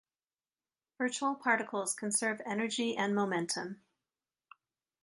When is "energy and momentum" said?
2.43-3.83